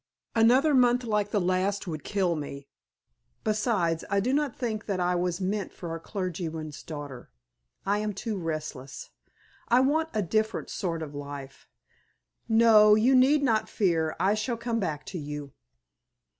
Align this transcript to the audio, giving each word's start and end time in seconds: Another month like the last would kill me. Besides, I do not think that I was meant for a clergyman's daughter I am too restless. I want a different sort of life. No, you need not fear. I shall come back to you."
Another 0.33 0.73
month 0.73 1.03
like 1.03 1.29
the 1.29 1.39
last 1.39 1.85
would 1.85 2.03
kill 2.03 2.35
me. 2.35 2.67
Besides, 3.43 4.03
I 4.09 4.19
do 4.19 4.33
not 4.33 4.57
think 4.57 4.87
that 4.87 4.99
I 4.99 5.13
was 5.13 5.39
meant 5.39 5.71
for 5.71 5.93
a 5.93 5.99
clergyman's 5.99 6.81
daughter 6.81 7.29
I 7.85 7.99
am 7.99 8.11
too 8.15 8.35
restless. 8.35 9.11
I 9.67 9.79
want 9.81 10.09
a 10.15 10.23
different 10.23 10.71
sort 10.71 11.03
of 11.03 11.13
life. 11.13 11.67
No, 12.49 12.95
you 12.95 13.13
need 13.13 13.43
not 13.43 13.69
fear. 13.69 14.15
I 14.19 14.33
shall 14.33 14.57
come 14.57 14.79
back 14.79 15.05
to 15.05 15.19
you." 15.19 15.53